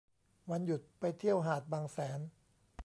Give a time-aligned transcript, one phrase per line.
[0.51, 2.19] วันหยุดไปเที่ยวหาดบางแสน